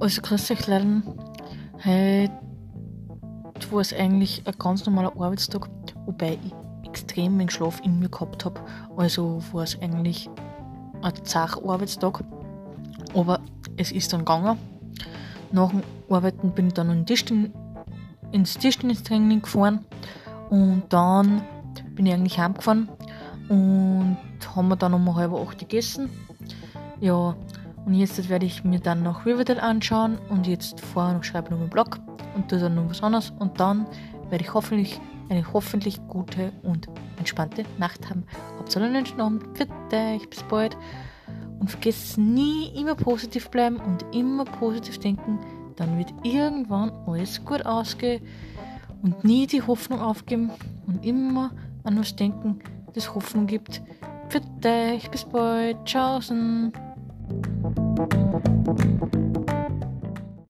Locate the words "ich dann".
16.68-16.88